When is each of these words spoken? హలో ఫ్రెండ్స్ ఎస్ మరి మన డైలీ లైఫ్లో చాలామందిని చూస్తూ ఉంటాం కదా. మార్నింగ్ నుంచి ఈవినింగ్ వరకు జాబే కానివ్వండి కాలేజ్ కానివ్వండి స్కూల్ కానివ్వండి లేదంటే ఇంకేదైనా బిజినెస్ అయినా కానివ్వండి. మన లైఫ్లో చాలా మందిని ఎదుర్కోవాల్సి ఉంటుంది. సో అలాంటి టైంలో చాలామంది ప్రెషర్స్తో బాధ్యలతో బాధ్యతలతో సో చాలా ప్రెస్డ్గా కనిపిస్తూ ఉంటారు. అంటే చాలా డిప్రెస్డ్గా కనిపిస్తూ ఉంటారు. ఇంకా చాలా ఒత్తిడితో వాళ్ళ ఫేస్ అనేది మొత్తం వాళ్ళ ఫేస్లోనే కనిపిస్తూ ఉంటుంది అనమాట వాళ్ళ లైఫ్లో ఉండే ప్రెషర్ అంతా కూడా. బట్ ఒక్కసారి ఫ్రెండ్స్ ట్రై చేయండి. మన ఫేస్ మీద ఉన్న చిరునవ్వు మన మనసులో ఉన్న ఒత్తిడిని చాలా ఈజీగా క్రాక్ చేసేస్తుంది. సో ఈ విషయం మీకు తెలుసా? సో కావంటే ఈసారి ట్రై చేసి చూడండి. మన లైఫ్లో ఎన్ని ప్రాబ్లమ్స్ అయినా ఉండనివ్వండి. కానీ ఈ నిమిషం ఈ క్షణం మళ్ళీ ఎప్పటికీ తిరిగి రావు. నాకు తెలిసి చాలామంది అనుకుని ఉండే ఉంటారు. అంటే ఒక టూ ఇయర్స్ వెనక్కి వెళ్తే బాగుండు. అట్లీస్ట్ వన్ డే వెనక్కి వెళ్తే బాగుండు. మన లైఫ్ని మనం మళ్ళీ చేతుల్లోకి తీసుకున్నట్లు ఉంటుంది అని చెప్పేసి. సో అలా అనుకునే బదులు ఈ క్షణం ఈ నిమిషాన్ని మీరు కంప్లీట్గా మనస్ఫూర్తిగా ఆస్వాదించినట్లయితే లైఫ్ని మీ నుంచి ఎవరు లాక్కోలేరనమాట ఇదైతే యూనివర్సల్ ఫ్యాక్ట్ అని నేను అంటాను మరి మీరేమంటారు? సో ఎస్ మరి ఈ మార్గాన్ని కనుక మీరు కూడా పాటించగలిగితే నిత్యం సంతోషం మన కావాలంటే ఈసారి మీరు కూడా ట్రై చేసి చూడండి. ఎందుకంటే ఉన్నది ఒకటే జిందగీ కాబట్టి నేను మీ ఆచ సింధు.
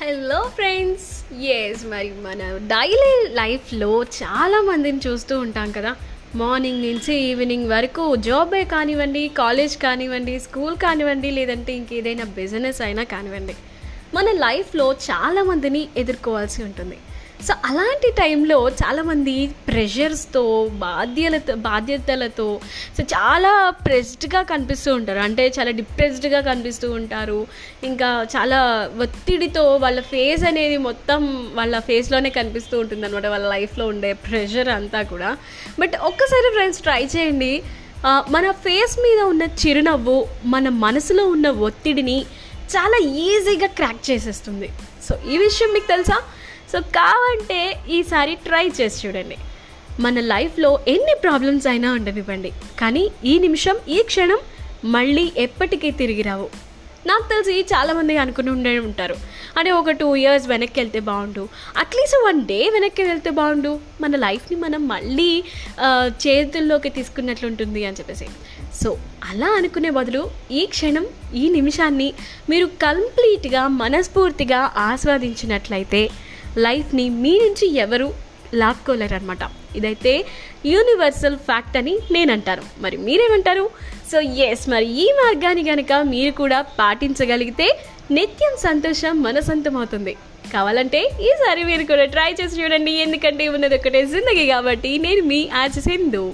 హలో 0.00 0.50
ఫ్రెండ్స్ 0.54 1.34
ఎస్ 1.42 1.86
మరి 1.86 2.12
మన 2.20 2.56
డైలీ 2.66 3.28
లైఫ్లో 3.34 4.02
చాలామందిని 4.02 5.00
చూస్తూ 5.06 5.38
ఉంటాం 5.38 5.72
కదా. 5.72 5.96
మార్నింగ్ 6.34 6.82
నుంచి 6.82 7.14
ఈవినింగ్ 7.14 7.68
వరకు 7.68 8.16
జాబే 8.16 8.64
కానివ్వండి 8.64 9.28
కాలేజ్ 9.28 9.78
కానివ్వండి 9.78 10.40
స్కూల్ 10.40 10.76
కానివ్వండి 10.76 11.30
లేదంటే 11.30 11.72
ఇంకేదైనా 11.72 12.24
బిజినెస్ 12.24 12.82
అయినా 12.82 13.02
కానివ్వండి. 13.02 13.56
మన 14.14 14.24
లైఫ్లో 14.24 14.92
చాలా 14.92 15.42
మందిని 15.42 15.88
ఎదుర్కోవాల్సి 15.96 16.62
ఉంటుంది. 16.62 16.98
సో 17.44 17.54
అలాంటి 17.64 18.08
టైంలో 18.18 18.68
చాలామంది 18.68 19.46
ప్రెషర్స్తో 19.68 20.42
బాధ్యలతో 20.72 21.54
బాధ్యతలతో 21.54 22.60
సో 22.98 23.02
చాలా 23.02 23.70
ప్రెస్డ్గా 23.70 24.42
కనిపిస్తూ 24.42 24.94
ఉంటారు. 24.94 25.18
అంటే 25.18 25.52
చాలా 25.58 25.70
డిప్రెస్డ్గా 25.70 26.40
కనిపిస్తూ 26.40 26.92
ఉంటారు. 26.92 27.46
ఇంకా 27.84 28.26
చాలా 28.36 28.90
ఒత్తిడితో 29.00 29.76
వాళ్ళ 29.76 30.00
ఫేస్ 30.00 30.44
అనేది 30.44 30.76
మొత్తం 30.76 31.50
వాళ్ళ 31.54 31.78
ఫేస్లోనే 31.78 32.30
కనిపిస్తూ 32.30 32.78
ఉంటుంది 32.78 33.06
అనమాట 33.06 33.26
వాళ్ళ 33.26 33.48
లైఫ్లో 33.48 33.86
ఉండే 33.86 34.12
ప్రెషర్ 34.12 34.68
అంతా 34.68 35.02
కూడా. 35.02 35.36
బట్ 35.80 35.96
ఒక్కసారి 36.10 36.50
ఫ్రెండ్స్ 36.52 36.80
ట్రై 36.80 37.02
చేయండి. 37.16 37.62
మన 38.06 38.50
ఫేస్ 38.50 38.96
మీద 38.98 39.20
ఉన్న 39.32 39.42
చిరునవ్వు 39.42 40.28
మన 40.44 40.68
మనసులో 40.68 41.26
ఉన్న 41.26 41.50
ఒత్తిడిని 41.50 42.18
చాలా 42.76 42.98
ఈజీగా 43.06 43.66
క్రాక్ 43.66 44.10
చేసేస్తుంది. 44.10 44.68
సో 45.08 45.30
ఈ 45.30 45.38
విషయం 45.38 45.72
మీకు 45.72 45.86
తెలుసా? 45.86 46.18
సో 46.76 46.80
కావంటే 46.80 47.58
ఈసారి 47.96 48.32
ట్రై 48.46 48.64
చేసి 48.78 48.96
చూడండి. 49.02 49.36
మన 50.00 50.20
లైఫ్లో 50.20 50.70
ఎన్ని 50.88 51.14
ప్రాబ్లమ్స్ 51.22 51.66
అయినా 51.66 51.92
ఉండనివ్వండి. 51.92 52.50
కానీ 52.80 53.04
ఈ 53.24 53.38
నిమిషం 53.44 53.76
ఈ 53.88 53.98
క్షణం 54.10 54.40
మళ్ళీ 54.84 55.32
ఎప్పటికీ 55.44 55.90
తిరిగి 56.00 56.22
రావు. 56.22 56.48
నాకు 57.06 57.24
తెలిసి 57.28 57.54
చాలామంది 57.72 58.16
అనుకుని 58.24 58.50
ఉండే 58.50 58.78
ఉంటారు. 58.78 59.16
అంటే 59.58 59.70
ఒక 59.70 59.90
టూ 60.00 60.08
ఇయర్స్ 60.16 60.48
వెనక్కి 60.48 60.80
వెళ్తే 60.80 61.00
బాగుండు. 61.00 61.48
అట్లీస్ట్ 61.76 62.18
వన్ 62.26 62.42
డే 62.50 62.58
వెనక్కి 62.74 63.02
వెళ్తే 63.02 63.30
బాగుండు. 63.30 63.72
మన 64.00 64.16
లైఫ్ని 64.16 64.58
మనం 64.64 64.88
మళ్ళీ 64.88 65.30
చేతుల్లోకి 66.26 66.88
తీసుకున్నట్లు 66.88 67.48
ఉంటుంది 67.48 67.84
అని 67.84 67.96
చెప్పేసి. 67.96 68.28
సో 68.82 68.98
అలా 69.30 69.50
అనుకునే 69.58 69.90
బదులు 69.90 70.22
ఈ 70.50 70.66
క్షణం 70.66 71.06
ఈ 71.34 71.46
నిమిషాన్ని 71.58 72.10
మీరు 72.50 72.66
కంప్లీట్గా 72.66 73.64
మనస్ఫూర్తిగా 73.82 74.60
ఆస్వాదించినట్లయితే 74.90 76.04
లైఫ్ని 76.58 77.08
మీ 77.08 77.38
నుంచి 77.38 77.76
ఎవరు 77.76 78.14
లాక్కోలేరనమాట 78.54 79.38
ఇదైతే 79.76 80.24
యూనివర్సల్ 80.66 81.36
ఫ్యాక్ట్ 81.36 81.76
అని 81.76 81.98
నేను 82.10 82.32
అంటాను 82.32 82.62
మరి 82.80 82.96
మీరేమంటారు? 82.96 83.70
సో 84.12 84.20
ఎస్ 84.20 84.68
మరి 84.68 84.86
ఈ 85.04 85.06
మార్గాన్ని 85.12 85.64
కనుక 85.64 85.92
మీరు 85.92 86.32
కూడా 86.32 86.60
పాటించగలిగితే 86.62 87.78
నిత్యం 88.10 88.56
సంతోషం 88.56 89.22
మన 89.22 89.40
కావాలంటే 90.52 90.98
ఈసారి 90.98 91.64
మీరు 91.64 91.84
కూడా 91.84 92.04
ట్రై 92.04 92.32
చేసి 92.32 92.62
చూడండి. 92.62 92.90
ఎందుకంటే 92.90 93.48
ఉన్నది 93.48 93.74
ఒకటే 93.74 94.06
జిందగీ 94.06 94.46
కాబట్టి 94.46 94.98
నేను 94.98 95.22
మీ 95.22 95.48
ఆచ 95.54 95.80
సింధు. 95.80 96.32